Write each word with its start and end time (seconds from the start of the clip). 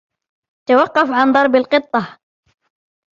توقف 0.69 1.11
عن 1.11 1.31
ضرب 1.31 1.55
القِطة! 1.55 2.17